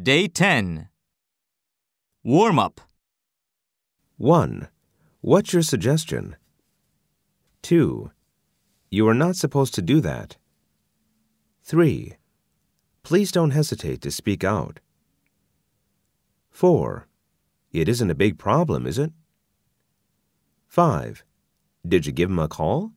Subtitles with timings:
[0.00, 0.88] Day 10.
[2.22, 2.80] Warm up.
[4.16, 4.68] 1.
[5.22, 6.36] What's your suggestion?
[7.62, 8.12] 2.
[8.90, 10.36] You are not supposed to do that.
[11.64, 12.14] 3.
[13.02, 14.78] Please don't hesitate to speak out.
[16.50, 17.08] 4.
[17.72, 19.10] It isn't a big problem, is it?
[20.68, 21.24] 5.
[21.84, 22.92] Did you give him a call?